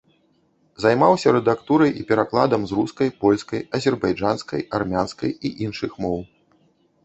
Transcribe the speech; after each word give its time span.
Займаўся 0.85 1.33
рэдактурай 1.35 1.91
і 1.99 2.07
перакладам 2.13 2.65
з 2.73 2.79
рускай, 2.79 3.13
польскай, 3.27 3.61
азербайджанскай, 3.81 4.61
армянскай 4.81 5.31
і 5.51 5.57
іншых 5.69 5.91
моў. 6.07 6.19